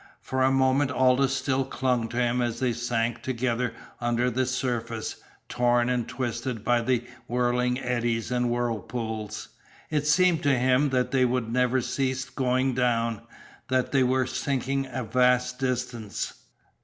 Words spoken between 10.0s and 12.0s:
seemed to him that they would never